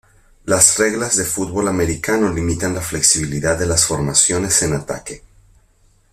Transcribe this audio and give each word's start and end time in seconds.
Las 0.45 0.79
reglas 0.79 1.15
de 1.15 1.25
fútbol 1.25 1.67
americano 1.67 2.33
limitan 2.33 2.73
la 2.73 2.81
flexibilidad 2.81 3.55
de 3.59 3.67
las 3.67 3.85
formaciones 3.85 4.63
en 4.63 4.73
ataque. 4.73 5.21